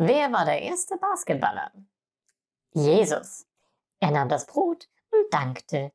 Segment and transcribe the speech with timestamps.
[0.00, 1.72] Wer war der erste Basketballer?
[2.72, 3.46] Jesus.
[3.98, 5.92] Er nahm das Brot und dankte